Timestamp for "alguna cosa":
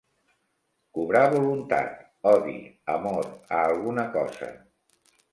3.67-4.49